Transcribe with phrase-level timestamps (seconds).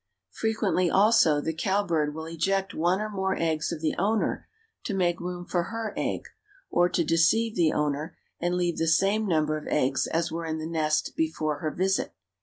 [0.31, 4.47] Frequently, also, the cowbird will eject one or more eggs of the owner
[4.85, 6.23] to make room for her egg,
[6.71, 10.57] or to deceive the owner and leave the same number of eggs as were in
[10.57, 12.15] the nest before her visit.